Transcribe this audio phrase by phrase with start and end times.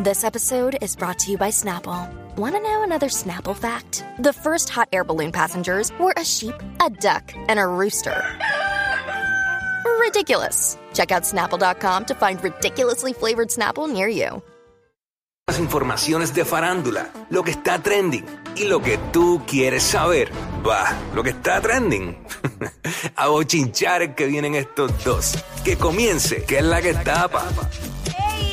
[0.00, 2.08] This episode is brought to you by Snapple.
[2.36, 4.04] Want to know another Snapple fact?
[4.20, 8.14] The first hot air balloon passengers were a sheep, a duck, and a rooster.
[9.98, 10.78] Ridiculous.
[10.94, 14.40] Check out snapple.com to find ridiculously flavored Snapple near you.
[15.48, 18.24] Las informaciones de farándula, lo que está trending
[18.54, 20.30] y lo que tú quieres saber.
[20.64, 22.16] Va, lo que está trending.
[23.16, 25.34] A bochinchar que vienen estos dos.
[25.64, 27.48] Que comience, que es la que tapa.
[28.06, 28.47] ¡Ey!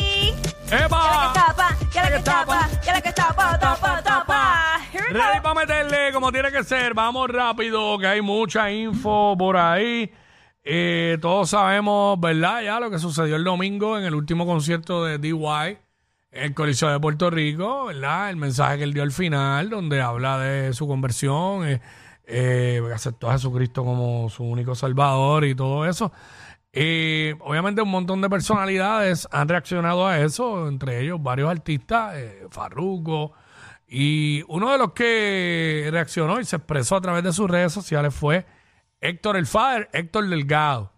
[0.72, 1.32] ¡Epa!
[1.34, 4.80] Tapa, que la que tapa, que la que tapa, tapa, tapa.
[4.92, 5.20] Here we go.
[5.20, 6.94] Ready para meterle como tiene que ser.
[6.94, 10.12] Vamos rápido, que hay mucha info por ahí.
[10.64, 12.64] Eh, todos sabemos, ¿verdad?
[12.64, 15.78] Ya lo que sucedió el domingo en el último concierto de DY
[16.32, 18.30] en el Coliseo de Puerto Rico, ¿verdad?
[18.30, 21.82] El mensaje que él dio al final, donde habla de su conversión, eh,
[22.26, 26.12] eh, aceptó a Jesucristo como su único salvador y todo eso.
[26.78, 32.48] Eh, obviamente un montón de personalidades han reaccionado a eso, entre ellos varios artistas, eh,
[32.52, 33.32] Farruko,
[33.88, 38.14] y uno de los que reaccionó y se expresó a través de sus redes sociales
[38.14, 38.46] fue
[39.00, 40.92] Héctor el Father, Héctor Delgado,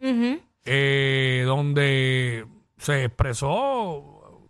[0.65, 4.49] eh, donde se expresó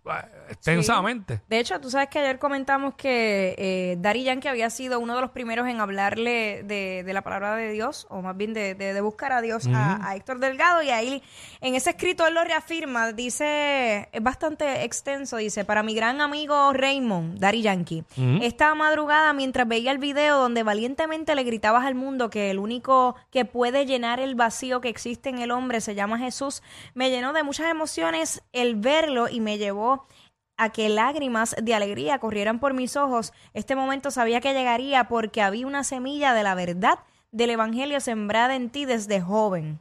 [0.49, 1.41] extensamente.
[1.47, 5.21] De hecho, tú sabes que ayer comentamos que eh, Daddy Yankee había sido uno de
[5.21, 8.93] los primeros en hablarle de, de la palabra de Dios, o más bien de, de-
[8.93, 11.21] de buscar a Dios a, a Héctor Delgado, y ahí
[11.61, 16.73] en ese escrito él lo reafirma, dice, es bastante extenso, dice, para mi gran amigo
[16.73, 18.03] Raymond, Daddy Yankee,
[18.41, 23.15] esta madrugada mientras veía el video donde valientemente le gritabas al mundo que el único
[23.31, 26.61] que puede llenar el vacío que existe en el hombre se llama Jesús,
[26.93, 30.05] me llenó de muchas emociones el verlo y me llevó
[30.58, 33.33] a que lágrimas de alegría corrieran por mis ojos.
[33.53, 36.99] Este momento sabía que llegaría porque había una semilla de la verdad
[37.31, 39.80] del Evangelio sembrada en ti desde joven.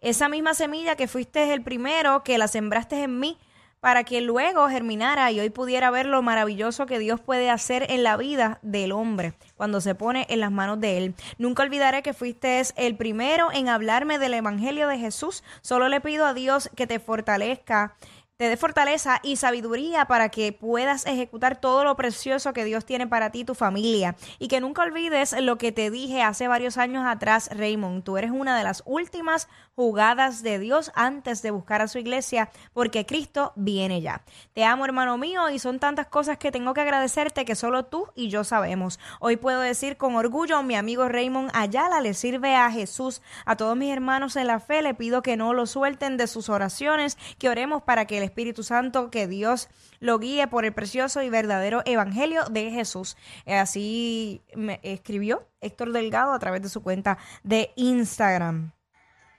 [0.00, 3.38] Esa misma semilla que fuiste el primero, que la sembraste en mí,
[3.80, 8.02] para que luego germinara y hoy pudiera ver lo maravilloso que Dios puede hacer en
[8.02, 11.14] la vida del hombre cuando se pone en las manos de Él.
[11.38, 15.42] Nunca olvidaré que fuiste el primero en hablarme del Evangelio de Jesús.
[15.62, 17.96] Solo le pido a Dios que te fortalezca
[18.40, 23.06] te dé fortaleza y sabiduría para que puedas ejecutar todo lo precioso que Dios tiene
[23.06, 24.16] para ti y tu familia.
[24.38, 28.02] Y que nunca olvides lo que te dije hace varios años atrás, Raymond.
[28.02, 29.46] Tú eres una de las últimas
[29.76, 34.22] jugadas de Dios antes de buscar a su iglesia, porque Cristo viene ya.
[34.54, 38.08] Te amo, hermano mío, y son tantas cosas que tengo que agradecerte que solo tú
[38.14, 38.98] y yo sabemos.
[39.20, 43.20] Hoy puedo decir con orgullo, mi amigo Raymond Ayala le sirve a Jesús.
[43.44, 46.48] A todos mis hermanos en la fe le pido que no lo suelten de sus
[46.48, 49.68] oraciones, que oremos para que el Espíritu Santo, que Dios
[49.98, 53.16] lo guíe por el precioso y verdadero Evangelio de Jesús.
[53.44, 58.72] Eh, Así me escribió Héctor Delgado a través de su cuenta de Instagram.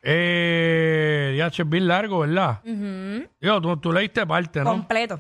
[0.04, 2.62] Eh, ya, es bien largo, ¿verdad?
[2.64, 4.72] Digo, tú, tú leíste parte, ¿no?
[4.72, 5.20] Completo.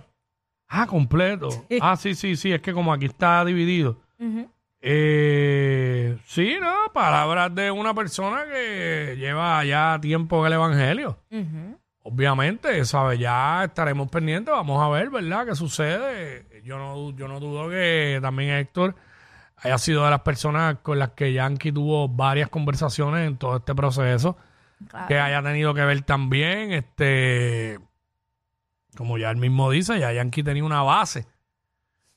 [0.68, 1.50] Ah, completo.
[1.81, 4.00] Ah, sí, sí, sí, es que como aquí está dividido.
[4.84, 11.18] Eh, sí, no, palabras de una persona que lleva ya tiempo en el Evangelio.
[12.03, 13.19] Obviamente, ¿sabes?
[13.19, 15.45] Ya estaremos pendientes, vamos a ver, ¿verdad?
[15.45, 16.62] ¿Qué sucede?
[16.63, 18.95] Yo no, yo no dudo que también Héctor
[19.57, 23.75] haya sido de las personas con las que Yankee tuvo varias conversaciones en todo este
[23.75, 24.35] proceso.
[25.07, 27.79] Que haya tenido que ver también, este,
[28.97, 31.28] como ya él mismo dice, ya Yankee tenía una base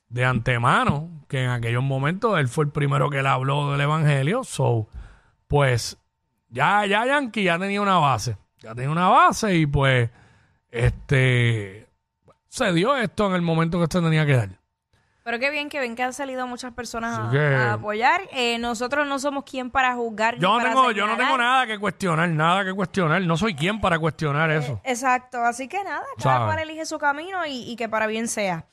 [0.09, 4.45] de antemano, que en aquellos momentos él fue el primero que le habló del Evangelio.
[4.45, 4.89] So,
[5.47, 5.99] pues,
[6.49, 8.39] ya, ya Yankee ya tenía una base.
[8.65, 10.11] Ya tenía una base y pues,
[10.71, 11.87] este,
[12.49, 14.49] se dio esto en el momento que usted tenía que dar.
[15.23, 18.21] Pero qué bien que ven que han salido muchas personas a, que- a apoyar.
[18.33, 20.35] Eh, nosotros no somos quien para juzgar.
[20.35, 23.23] ni Yo no para tengo, yo no tengo nada que cuestionar, nada que cuestionar.
[23.23, 24.81] No soy quien para cuestionar eso.
[24.85, 28.67] Exacto, así que nada, cada cual elige su camino y, y que para bien sea.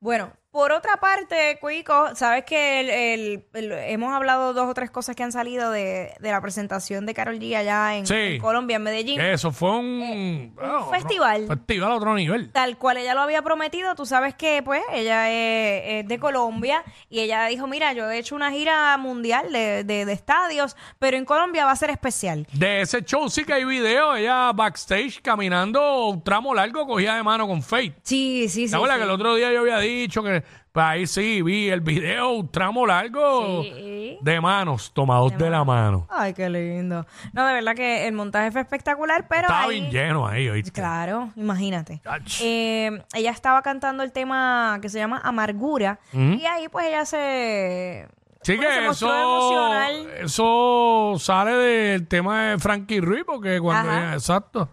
[0.00, 4.90] Bueno, por otra parte, Cuico, sabes que el- el- el- hemos hablado dos o tres
[4.90, 8.14] cosas que han salido de, de la presentación de Carol G allá en, Sí.
[8.14, 9.18] en Colombia, en Medellín.
[9.18, 11.46] Eso fue un, ah, otro- festival.
[11.48, 12.50] festival a otro nivel.
[12.52, 16.84] Tal cual ella lo había prometido, tú sabes que pues ella es, es de Colombia
[17.08, 21.16] y ella dijo, mira, yo he hecho una gira mundial de, de- de estadios, pero
[21.16, 22.46] en Colombia va a ser especial.
[22.52, 27.22] De ese show sí que hay video, ella backstage caminando un tramo largo cogida de
[27.22, 27.94] mano con Faith.
[28.02, 28.70] Sí, sí, sí.
[28.70, 29.00] ¿Te acuerdas sí.
[29.00, 30.41] que el otro día yo había dicho que
[30.72, 34.18] pues ahí sí vi el video, un tramo largo Sí.
[34.22, 36.06] de manos, tomados de, la mano.
[36.10, 37.06] Ay, qué lindo.
[37.34, 40.72] No, de verdad que el montaje fue espectacular, pero Estaba ahí- bien lleno ahí, ¿oíste?
[40.72, 42.00] Claro, imagínate.
[42.06, 42.40] Ach.
[42.40, 48.08] Eh, ella estaba cantando el tema que se llama Amargura y ahí pues ella se...
[48.44, 50.10] Sí bueno, se que mostró eso, emocional.
[50.24, 54.00] eso sale del tema de Frankie Ruiz, porque cuando Ajá.
[54.00, 54.68] ella- exacto.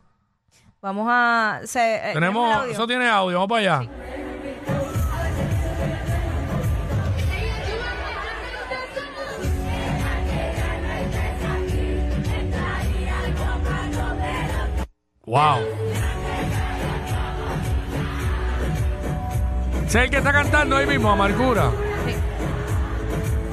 [0.81, 1.59] Vamos a...
[1.65, 2.71] se- eh, ¿tenemos el Tenemos, audio?
[2.71, 3.89] eso tiene audio, vamos para allá.
[15.29, 15.59] Wow.
[19.85, 21.69] ¿Ese es el que está cantando ahí mismo, Amargura?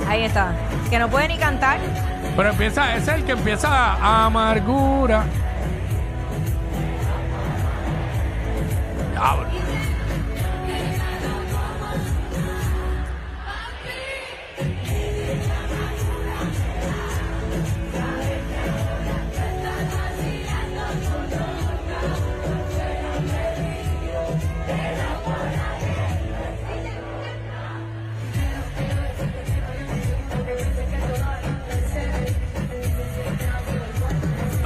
[0.08, 0.55] Ahí está.
[0.88, 1.78] Que no puede ni cantar.
[2.34, 5.25] Pero empieza, es el que empieza Amargura.
[9.12, 9.46] Diablo.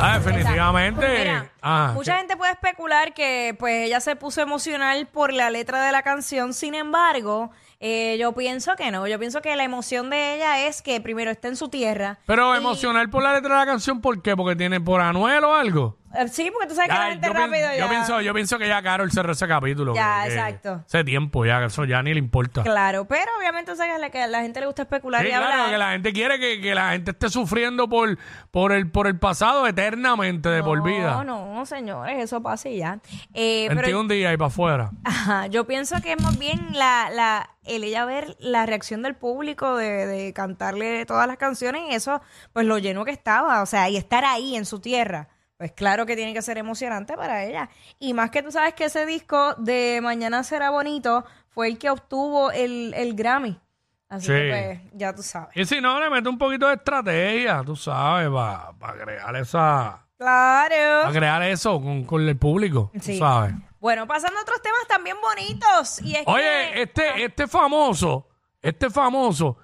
[0.01, 1.07] Ah, definitivamente.
[1.19, 5.85] Mira, Ah, mucha gente puede especular que pues ella se puso emocional por la letra
[5.85, 7.51] de la canción, sin embargo,
[7.81, 11.31] eh, yo pienso que no, yo pienso que la emoción de ella es que primero
[11.31, 12.19] está en su tierra.
[12.27, 14.37] Pero y- emocional por la letra de la canción, ¿por qué?
[14.37, 15.97] Porque tiene por Anuel o algo.
[16.15, 17.89] Eh, Sí, porque tú sabes que la gente yo, pien- rápido yo ya...
[17.89, 19.95] pienso, yo pienso que ya Carol cerró ese capítulo.
[19.95, 20.83] Ya, que- que exacto.
[20.87, 22.63] Hace tiempo ya, eso ya ni le importa.
[22.63, 25.29] Claro, pero obviamente sabes que a la, que a la gente le gusta especular Sí,
[25.29, 25.71] y claro, hablar.
[25.71, 28.19] que la gente quiere que, que la gente esté sufriendo por,
[28.51, 31.23] por, el, por el pasado eternamente, de por vida.
[31.25, 32.99] No, no, señores, eso pasa y ya.
[33.35, 34.91] Eh, pero 21 días y para afuera.
[35.05, 39.15] Ajá, yo pienso que es más bien la, la, el ella ver la reacción del
[39.15, 42.21] público de, de cantarle todas las canciones y eso,
[42.53, 45.29] pues lo lleno que estaba, o sea, y estar ahí en su tierra.
[45.61, 47.69] Pues claro que tiene que ser emocionante para ella.
[47.99, 51.91] Y más que tú sabes que ese disco de Mañana será bonito fue el que
[51.91, 53.61] obtuvo el, el Grammy.
[54.09, 54.33] Así Sí.
[54.33, 55.55] que pues, ya tú sabes.
[55.55, 58.73] Y si no, le mete un poquito de estrategia, tú sabes, para
[59.05, 60.07] crear esa.
[60.17, 61.13] Para Claro.
[61.13, 63.13] crear eso con, con el público, Sí.
[63.13, 63.53] tú sabes.
[63.81, 66.01] Bueno, pasando a otros temas también bonitos.
[66.01, 68.27] Y es que- Oye, este, este famoso,
[68.63, 69.59] este famoso,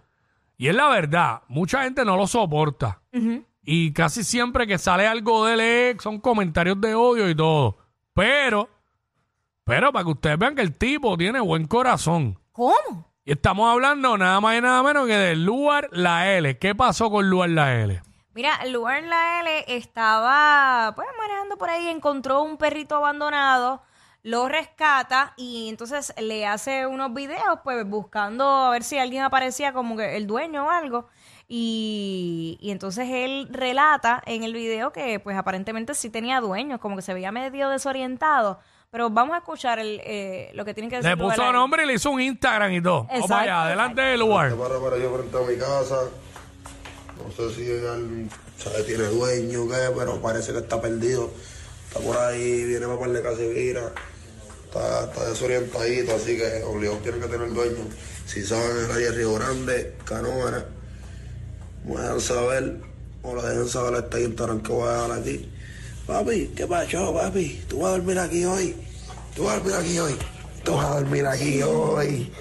[0.58, 3.00] y es la verdad, mucha gente no lo soporta.
[3.68, 7.76] Y casi siempre que sale algo de él son comentarios de odio y todo.
[8.14, 8.70] Pero,
[9.64, 12.38] pero para que ustedes vean que el tipo tiene buen corazón.
[12.52, 13.12] ¿Cómo?
[13.24, 16.56] Y estamos hablando nada más y nada menos que de Luar La L.
[16.58, 18.00] ¿Qué pasó con Luar La L?
[18.34, 23.82] Mira, Lugar La L estaba pues manejando por ahí, encontró un perrito abandonado,
[24.22, 29.72] lo rescata y entonces le hace unos videos pues buscando a ver si alguien aparecía
[29.72, 31.08] como que el dueño o algo.
[31.48, 36.96] Y, y entonces él relata en el video que pues aparentemente sí tenía dueños, como
[36.96, 38.58] que se veía medio desorientado.
[38.90, 41.10] Pero vamos a escuchar el, eh, lo que tiene que decir.
[41.10, 43.04] Le Lugar puso nombre y le hizo un Instagram y todo.
[43.04, 44.48] Vamos Exacto, para allá, adelante de Luar.
[44.48, 45.96] Este perro apareció frente a mi casa.
[47.16, 51.30] No sé si él sabe, tiene dueño o qué, pero parece que está perdido.
[51.88, 53.92] Está por ahí, viene para de casa y vira.
[54.64, 57.84] Está, está desorientadito, así que obligado tiene que tener dueño.
[58.26, 60.64] Si saben el área Río Grande, Canoana,
[61.94, 62.80] me dejan saber,
[63.22, 65.50] o lo dejan saber a este Instagram que voy a dar aquí.
[66.06, 67.64] Papi, ¿qué pasó, papi?
[67.68, 68.76] ¿Tú vas a dormir aquí hoy?
[69.34, 70.16] ¿Tú vas a dormir aquí hoy?
[70.64, 72.32] ¿Tú vas a dormir aquí hoy?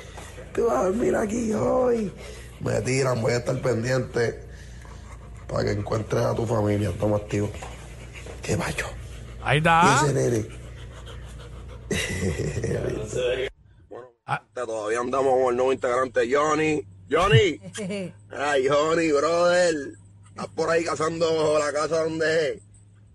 [0.54, 2.12] ¿Tú vas a dormir aquí hoy?
[2.60, 4.40] Me tiran, voy a estar pendiente
[5.48, 6.92] para que encuentres a tu familia.
[7.00, 7.50] Toma activo.
[8.42, 8.86] ¿Qué pasó?
[9.44, 10.02] Ahí ¿Y está.
[10.04, 10.46] ese nene?
[14.28, 14.42] Ah.
[14.56, 16.84] Todavía andamos con el nuevo integrante Johnny.
[17.10, 17.60] Johnny.
[18.32, 19.94] Ay, Johnny, brother.
[20.30, 22.62] Estás por ahí cazando la casa donde es.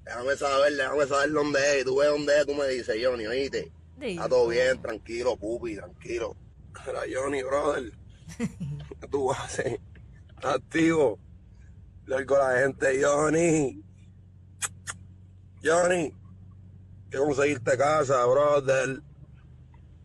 [0.04, 1.84] Déjame saber, déjame saber dónde es.
[1.84, 3.70] Tú ves dónde es, tú me dices, Johnny, oíste.
[4.00, 6.36] Está todo bien, tranquilo, pupi, tranquilo.
[7.12, 7.92] Johnny, brother.
[8.38, 9.78] ¿Qué tú haces?
[10.36, 11.18] ¿Estás activo?
[12.06, 13.82] Largo la gente, Johnny.
[15.62, 16.14] Johnny.
[17.10, 19.02] Que conseguirte casa, brother.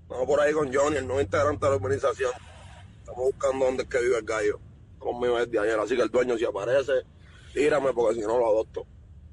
[0.07, 2.31] Vamos por ahí con Johnny, el nuevo integrante de la organización.
[3.05, 4.59] Estamos buscando dónde es que vive el gallo.
[4.97, 7.03] Conmigo desde ayer, así que el dueño si aparece,
[7.53, 8.87] tírame porque si no lo adopto.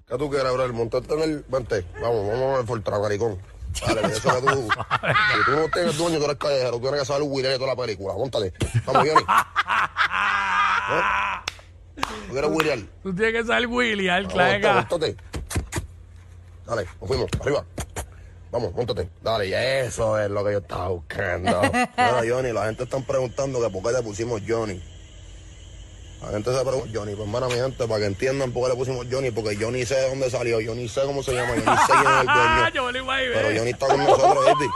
[0.06, 0.70] ¿Qué tú quieres, bro?
[0.74, 1.44] Montarte en el...
[1.48, 3.38] Vente, vamos, vamos al Fortran, maricón.
[3.80, 4.68] Dale, eso que tú...
[4.68, 7.68] Si tú no tienes dueño, tú eres callejero, tú tienes que saber huir de toda
[7.68, 8.12] la película.
[8.12, 8.52] Móntate.
[8.84, 9.24] Vamos, Johnny.
[10.92, 12.02] ¿Eh?
[12.26, 12.78] ¿Tú quieres huirear?
[13.02, 15.16] Tú tienes que salir Willy, al Vamos, clave montate,
[16.66, 17.64] Dale, nos fuimos, arriba.
[18.52, 19.08] Vamos, montate.
[19.22, 21.62] Dale, y eso es lo que yo estaba buscando.
[21.72, 24.78] Mira, Johnny, la gente está preguntando que por qué le pusimos Johnny.
[26.20, 28.76] La gente se pregunta, Johnny, pues hermana mi gente, para que entiendan por qué le
[28.76, 31.56] pusimos Johnny, porque yo ni sé de dónde salió, yo ni sé cómo se llama,
[31.56, 32.26] yo ni sé quién es el
[32.84, 33.32] dueño.
[33.32, 33.58] Pero.
[33.58, 34.68] Johnny está con nosotros, baby.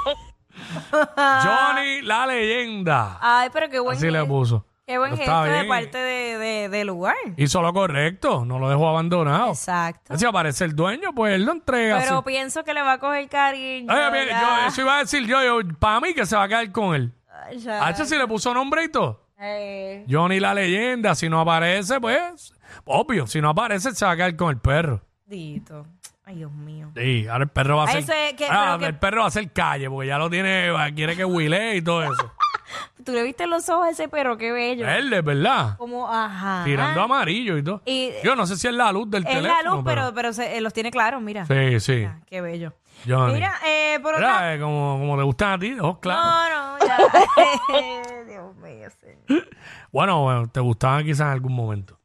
[1.44, 3.18] Johnny, la leyenda.
[3.20, 4.64] Ay, pero qué buen Así le puso.
[4.86, 5.68] Qué buen Pero gesto está de bien.
[5.68, 7.16] parte de, de, de lugar.
[7.36, 9.48] Hizo lo correcto, no lo dejó abandonado.
[9.50, 10.16] Exacto.
[10.16, 11.98] Si aparece el dueño, pues él lo entrega.
[11.98, 12.24] Pero así.
[12.26, 13.92] pienso que le va a coger cariño.
[13.92, 14.40] Oye, ya.
[14.62, 16.94] yo, eso iba a decir yo, yo para mí que se va a quedar con
[16.94, 17.12] él.
[17.58, 17.92] Ya.
[17.96, 19.24] Si le puso nombre y todo.
[19.40, 24.16] Eh, Johnny la leyenda, si no aparece, pues, obvio, si no aparece, se va a
[24.16, 25.02] quedar con el perro.
[25.26, 25.84] Dito.
[26.24, 26.90] Ay, Dios mío.
[26.96, 28.02] Sí, ahora el perro va a Ah, hacer.
[28.02, 31.16] ese que- pero que- el perro va a hacer calle porque ya lo tiene, quiere
[31.16, 32.32] que huile y todo eso.
[33.04, 34.36] ¿Tú le viste los ojos a ese perro?
[34.36, 34.84] Qué bello.
[34.86, 35.76] Verde, ¿verdad?
[35.78, 36.62] Como, ajá.
[36.64, 37.82] Tirando amarillo y todo.
[37.84, 39.62] Y- Yo no sé si es la luz del Es teléfono.
[39.62, 41.46] la luz, pero, pero se- eh, los tiene claros, mira.
[41.46, 42.04] Sí, sí.
[42.04, 42.72] Ah, qué bello.
[43.06, 43.34] Johnny.
[43.34, 44.54] Mira, eh, por Mira, otra...
[44.54, 46.78] eh, como, como te gustan a ti, oh, claro.
[46.78, 46.96] No, no, ya.
[48.26, 49.48] Dios mío, señor.
[49.92, 51.98] Bueno, bueno, te gustaban quizás en algún momento.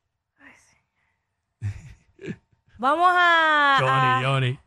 [2.77, 3.77] Vamos a...
[3.79, 4.59] Johnny, a- Johnny.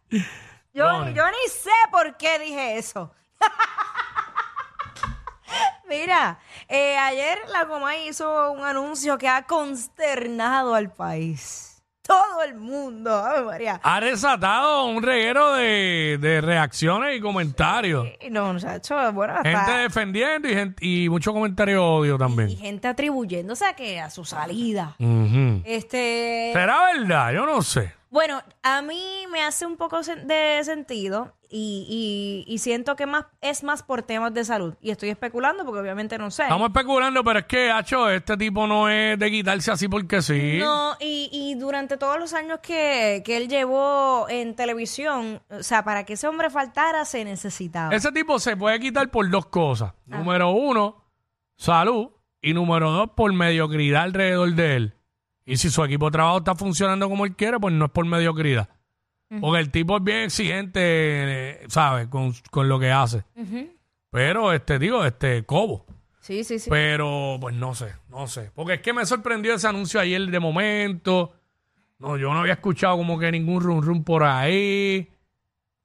[0.73, 1.15] Yo, Johnny.
[1.15, 3.13] yo ni sé por qué dije eso.
[6.01, 11.71] Mira, eh, ayer la Comay hizo un anuncio que ha consternado al país.
[12.07, 13.81] Todo el mundo, Ave María.
[13.83, 18.07] Ha desatado un reguero de, de reacciones y comentarios.
[18.21, 19.49] Y No, muchacho, bueno, hasta...
[19.65, 22.57] Gente defendiendo y, gente, y mucho comentario odio y también.
[22.59, 24.97] gente atribuyéndose a que a su salida.
[24.99, 25.63] Ujú.
[25.65, 27.33] Este, ¿Será verdad?
[27.33, 27.95] Yo no sé.
[28.11, 31.87] bueno, a mí me hace un poco sen- de sentido y,
[32.49, 34.75] y- y siento que más es más por temas de salud.
[34.81, 36.43] Y estoy especulando porque obviamente no sé.
[36.43, 40.59] Estamos especulando, pero es que, hacho, este tipo no es de quitarse así porque sí.
[40.59, 45.85] No, y, y durante todos los años que, que él llevó en televisión, o sea,
[45.85, 47.95] para que ese hombre faltara se necesitaba.
[47.95, 49.93] Ese tipo se puede quitar por dos cosas.
[50.11, 50.19] Ah.
[50.19, 51.05] Número uno,
[51.57, 52.09] salud.
[52.43, 54.95] Y número dos, por mediocridad alrededor de él.
[55.47, 58.05] Y si su equipo de trabajo está funcionando como él quiere, pues no es por
[58.07, 58.69] mediocridad.
[59.41, 62.07] Porque el tipo es bien exigente, eh, ¿sabes?
[62.09, 63.25] Con, con lo que hace.
[64.11, 65.87] Pero, este, digo, este, Cobo.
[66.21, 66.71] Sí, sí, sí.
[66.71, 68.51] Pero, pues no sé, no sé.
[68.55, 71.33] Porque es que me sorprendió ese anuncio ayer de momento.
[71.99, 75.11] No, yo no había escuchado como que ningún rum rum por ahí.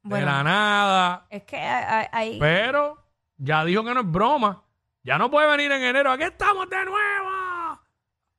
[0.03, 0.25] Bueno.
[0.25, 1.25] De la nada.
[1.29, 3.03] es que hay- Pero
[3.38, 4.63] ya dijo que no es broma.
[5.03, 6.12] Ya no puede venir en enero.
[6.12, 7.29] Aquí estamos de nuevo.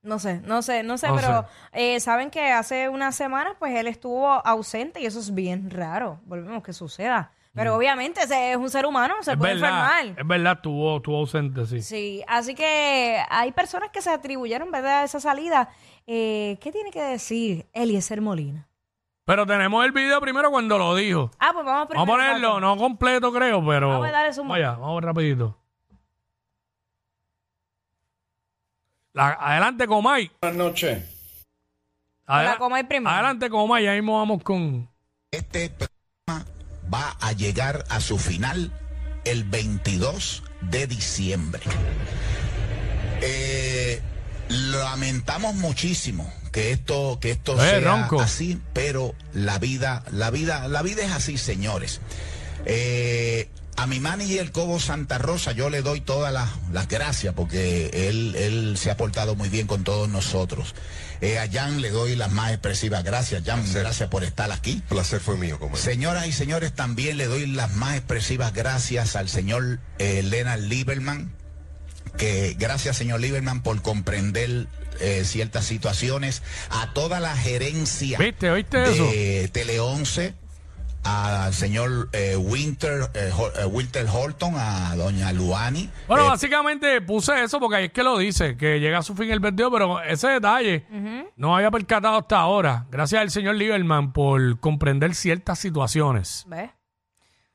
[0.02, 3.74] No sé, no sé, no sé, No pero eh, saben que hace unas semanas pues
[3.76, 6.20] él estuvo ausente y eso es bien raro.
[6.24, 7.32] Volvemos que suceda.
[7.52, 9.34] Pero obviamente ese es un ser humano, se Mm.
[9.34, 10.20] Es puede verdad, enfermar.
[10.20, 11.82] es verdad, estuvo, estuvo ausente, sí.
[11.82, 15.68] Sí, así que hay personas que se atribuyeron, ¿verdad?, a esa salida.
[16.06, 18.68] Eh, ¿Qué tiene que decir Eliezer Molina?
[19.24, 21.30] Pero tenemos el video primero cuando lo dijo.
[21.40, 22.06] Ah, pues vamos primero.
[22.06, 23.88] Vamos a ponerlo, no completo creo, pero...
[23.88, 24.48] Vamos a darle zoom.
[24.48, 25.56] Vaya, vamos rapidito.
[29.20, 30.30] La- adelante, Comay.
[30.40, 31.04] Buenas noches.
[32.26, 33.10] La Comay primero.
[33.14, 33.84] Adelante, Comay.
[33.84, 34.88] Ya mismo vamos con...
[35.30, 36.46] Este programa
[36.92, 38.72] va a llegar a su final
[39.24, 41.62] el 22 de diciembre.
[43.20, 44.00] Eh,
[44.48, 48.20] lamentamos muchísimo que esto que esto Eh, sea Ronco.
[48.20, 52.00] así, pero la vida la vida la vida es así, señores.
[52.64, 53.48] Eh,
[53.80, 58.34] a mi manager Cobo Santa Rosa yo le doy todas las, las gracias porque él,
[58.36, 60.74] él se ha portado muy bien con todos nosotros.
[61.22, 63.42] Eh, a Jan le doy las más expresivas gracias.
[63.44, 64.82] Jan, gracias por estar aquí.
[64.88, 69.30] placer fue mío, como Señoras y señores, también le doy las más expresivas gracias al
[69.30, 71.32] señor eh, Leonard Lieberman,
[72.18, 74.66] que gracias señor Lieberman por comprender
[75.00, 78.50] eh, ciertas situaciones, a toda la gerencia ¿Viste?
[78.50, 79.04] ¿Oíste eso?
[79.04, 80.34] de Tele 11,
[81.04, 83.30] al señor eh, Winter, eh,
[83.60, 85.88] eh, Winter Holton, a doña Luani.
[86.06, 89.14] Bueno, eh, básicamente puse eso porque ahí es que lo dice, que llega a su
[89.14, 90.84] fin el vertido, pero ese detalle
[91.36, 92.86] no había percatado hasta ahora.
[92.90, 96.44] Gracias al señor Lieberman por comprender ciertas situaciones.
[96.48, 96.70] ¿Ves?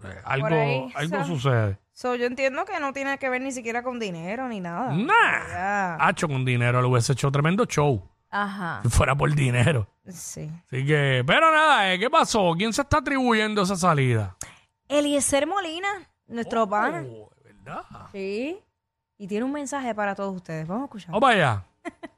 [0.03, 1.79] Eh, algo ahí, algo so- sucede.
[1.93, 4.91] So, yo entiendo que no tiene que ver ni siquiera con dinero ni nada.
[4.91, 5.47] Nah.
[5.49, 5.95] Ya.
[6.05, 8.09] Hacho con dinero, le hubiese hecho tremendo show.
[8.37, 8.81] Ajá.
[8.83, 9.87] Si fuera por dinero.
[10.09, 10.51] Sí.
[10.67, 12.53] Así que, pero nada, eh, ¿qué pasó?
[12.57, 14.35] ¿Quién se está atribuyendo esa salida?
[14.89, 15.87] Eliezer Molina,
[16.27, 17.05] nuestro pana.
[17.09, 17.81] Oh, de ¿verdad?
[18.11, 18.59] Sí.
[19.17, 20.67] Y tiene un mensaje para todos ustedes.
[20.67, 21.11] Vamos a escuchar.
[21.11, 21.65] Vamos para allá.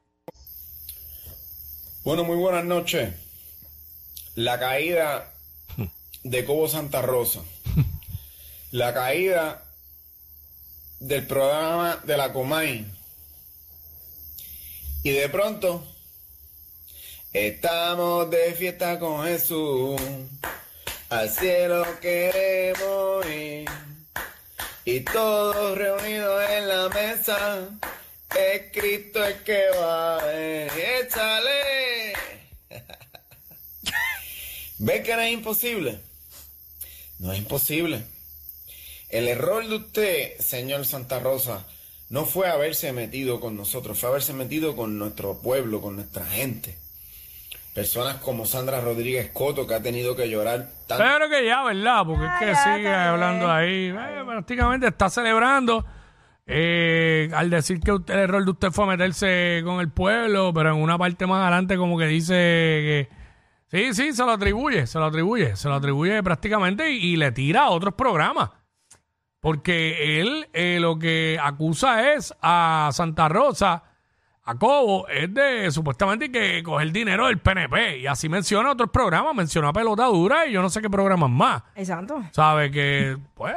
[2.04, 3.14] Bueno, muy buenas noches.
[4.36, 5.34] La caída
[6.24, 7.42] de Cobo Santa Rosa.
[8.72, 9.62] La caída
[11.02, 12.90] del programa de la Comay.
[15.04, 15.84] Y de pronto,
[17.46, 20.02] estamos de fiesta con Jesús.
[21.10, 23.70] Al cielo queremos ir.
[24.86, 27.70] Y todos reunidos en la mesa.
[28.36, 30.20] Es Cristo el que va.
[30.26, 32.14] eh, ¡Échale!
[34.80, 36.00] ¿Ves que no es imposible?
[37.20, 38.04] No es imposible.
[39.10, 41.66] El error de usted, señor Santa Rosa,
[42.10, 46.78] no fue haberse metido con nosotros, fue haberse metido con nuestro pueblo, con nuestra gente.
[47.78, 51.04] Personas como Sandra Rodríguez Coto, que ha tenido que llorar tanto.
[51.04, 52.04] Pero que ya, ¿verdad?
[52.08, 53.90] Porque es que sigue hablando ahí.
[53.96, 55.86] Eh, prácticamente está celebrando.
[56.48, 60.70] eh, al decir que usted- el error de usted fue meterse con el pueblo, pero
[60.74, 63.10] en una parte más adelante como que dice que
[63.70, 67.32] Sí, sí, se lo atribuye, se lo atribuye, se lo atribuye prácticamente y, y le
[67.34, 68.50] tira a otros programas.
[69.40, 73.84] Porque él eh, lo que acusa es a Santa Rosa,
[74.50, 78.00] a Cobo, es de supuestamente que coger dinero del PNP.
[78.00, 81.64] Y así menciona otros programas, menciona Pelota Dura y yo no sé qué programas más.
[81.76, 82.24] Exacto.
[82.32, 83.56] Sabe que, pues,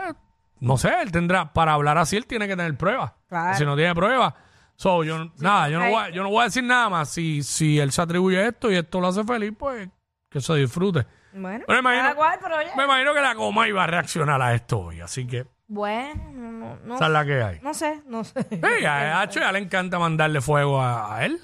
[0.59, 3.13] no sé, él tendrá, para hablar así, él tiene que tener pruebas.
[3.29, 3.57] Claro.
[3.57, 4.35] Si no tiene pruebas,
[4.77, 7.09] so, yo, nada, yo no, voy, a- yo no voy a decir nada más.
[7.11, 9.89] Si, si él se atribuye esto y esto lo hace feliz, pues
[10.29, 11.07] que se disfrute.
[11.33, 14.53] Bueno, Pero me imagino, cual, pero me imagino que la coma iba a reaccionar a
[14.55, 17.61] esto hoy, así que Bueno, no, no, esa es la que hay.
[17.63, 18.45] no sé, no sé.
[18.51, 21.39] Sí, a Hacho ya le encanta mandarle fuego a, a él.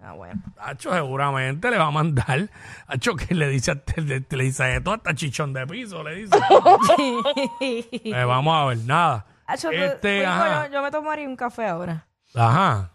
[0.00, 0.40] Ah, bueno.
[0.58, 2.48] Hacho seguramente le va a mandar.
[2.86, 6.36] Hacho que le dice, le, le dice esto hasta chichón de piso, le dice.
[7.60, 9.26] Eh, vamos a ver, nada.
[9.46, 10.66] Acho, tú- Este, ajá.
[10.68, 12.06] yo, yo me tomaría un café ahora.
[12.34, 12.92] Ajá.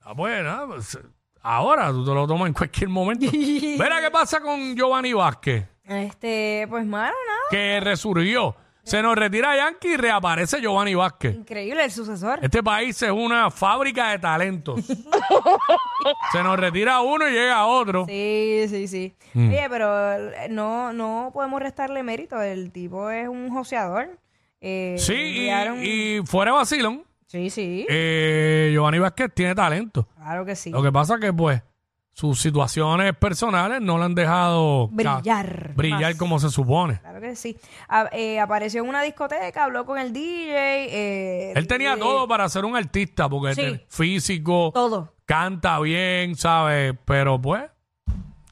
[0.00, 0.98] Ah, pues, nada, pues,
[1.42, 3.26] ahora tú te lo tomas en cualquier momento.
[3.32, 7.40] Mira qué pasa con Giovanni Vázquez, Este, pues mano, nada.
[7.50, 8.56] que resurgió.
[8.84, 11.34] Se nos retira Yankee y reaparece Giovanni Vázquez.
[11.36, 12.40] Increíble, el sucesor.
[12.42, 14.84] Este país es una fábrica de talentos.
[16.32, 18.06] Se nos retira uno y llega otro.
[18.06, 19.14] Sí, sí, sí.
[19.34, 19.48] Mm.
[19.50, 22.40] Oye, pero eh, no, no podemos restarle mérito.
[22.42, 24.18] El tipo es un joseador.
[24.60, 27.86] Eh, Sí, y, enviaron- y fuera vacilón, Sí, sí.
[27.88, 30.08] eh, Giovanni Vázquez tiene talento.
[30.16, 30.70] claro que sí.
[30.70, 31.62] Lo que pasa que, pues,
[32.14, 35.72] sus situaciones personales no le han dejado Brillar.
[35.74, 36.16] brillar más.
[36.16, 36.98] como se supone.
[37.00, 37.56] Claro que sí.
[37.88, 40.52] A- eh, apareció en una discoteca, habló con el DJ.
[40.90, 43.60] eh, Él tenía eh, todo para ser un artista, porque Sí.
[43.62, 45.14] tiene físico, Todo.
[45.24, 46.94] canta bien, ¿sabes?
[47.06, 47.64] Pero, pues,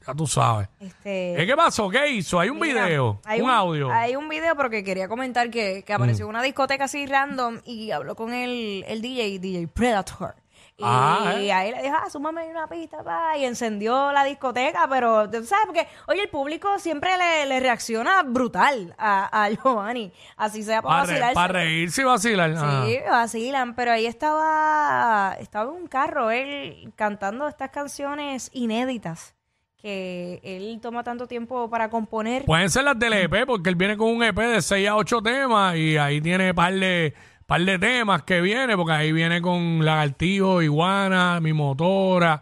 [0.07, 0.67] ya tú sabes.
[0.79, 1.87] Este, ¿Eh, ¿Qué pasó?
[1.87, 2.39] ¿Qué hizo?
[2.39, 3.91] Hay un Mira, video, hay un, audio.
[3.91, 7.91] Hay un video porque quería comentar que, que apareció en una discoteca así random y
[7.91, 10.33] habló con el, el DJ, DJ Predator.
[10.81, 11.51] Y Ah, ¿eh?
[11.53, 15.65] ahí le dijo, ah, súmame una pista, pa, y encendió la discoteca, pero, ¿tú ¿sabes?
[15.67, 21.03] Porque, oye, el público siempre le, le reacciona brutal a, a Giovanni, así sea para
[21.05, 21.53] Para, vacilarse.
[21.53, 22.53] reírse y vacilar.
[22.57, 22.83] Ah.
[22.85, 29.35] Sí, vacilan, pero ahí estaba, estaba en un carro él cantando estas canciones inéditas
[29.77, 32.45] que él toma tanto tiempo para componer.
[32.45, 35.21] Pueden ser las del EP, porque él viene con un EP de 6 a 8
[35.23, 37.15] temas y ahí tiene par de,
[37.51, 42.41] par de temas que viene, porque ahí viene con Lagartijo, Iguana, Mi Motora,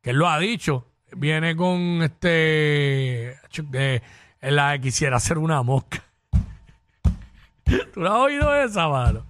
[0.00, 0.86] que él lo ha dicho.
[1.10, 3.36] Viene con este.
[4.40, 6.04] La de quisiera ser una mosca.
[7.64, 9.26] ¿Tú no has oído esa, mano?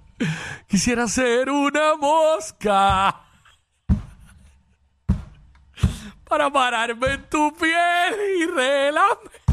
[0.67, 3.23] Quisiera ser una mosca.
[6.29, 9.44] Para pararme en tu piel y relarme.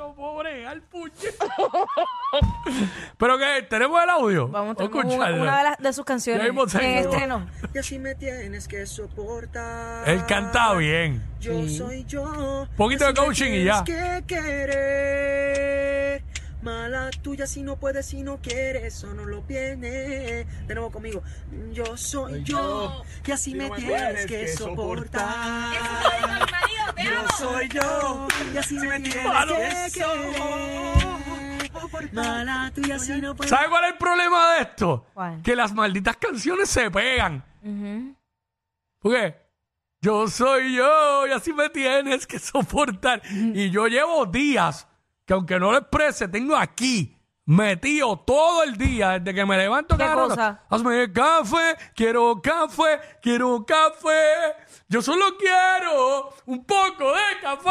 [0.00, 1.36] Yo no puedo bregar, puñet.
[3.18, 4.48] Pero que tenemos el audio.
[4.48, 5.42] Vamos a una, escucharlo.
[5.42, 7.46] una de, las, de sus canciones en estreno.
[7.74, 10.08] Y así me tienes que soportar.
[10.08, 11.22] Él canta bien.
[11.38, 12.66] Yo soy yo.
[12.78, 13.84] Poquito de coaching y ya.
[13.84, 16.22] tienes que querer.
[16.62, 20.46] Mala tuya si no puedes, si no quieres, eso no lo viene.
[20.66, 21.22] De nuevo conmigo.
[21.72, 23.02] Yo soy yo.
[23.26, 25.74] Y así me tienes que soportar.
[27.02, 28.28] Yo soy yo.
[28.52, 31.10] Y así me tienes que querer.
[32.12, 33.50] Mala tuya si no puedes.
[33.50, 35.06] ¿Sabe cuál es el problema de esto?
[35.14, 35.42] ¿Cuál?
[35.42, 37.44] Que las malditas canciones se pegan.
[38.98, 39.36] ¿Por qué?
[40.02, 43.20] Yo soy yo y así me tienes que soportar.
[43.30, 44.86] Y yo llevo días
[45.26, 49.96] que aunque no lo exprese, tengo aquí metido todo el día desde que me levanto
[49.96, 50.28] ¿Qué cada rato.
[50.28, 50.62] cosa?
[50.70, 54.54] Hazme café, quiero café, quiero café.
[54.90, 57.70] Yo solo quiero un poco de café.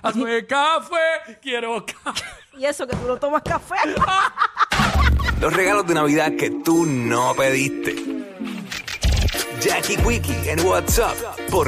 [0.00, 2.24] Hazme café, quiero café.
[2.56, 3.74] Y eso que tú no tomas café.
[5.40, 7.96] Los regalos de Navidad que tú no pediste.
[9.60, 11.16] Jackie Quickie en WhatsApp
[11.50, 11.62] por